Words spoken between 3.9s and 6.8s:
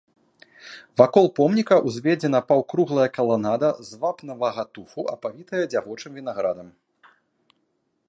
з вапнавага туфу, апавітая дзявочым вінаградам.